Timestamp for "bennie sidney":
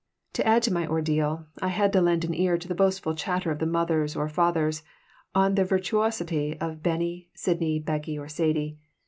6.81-7.77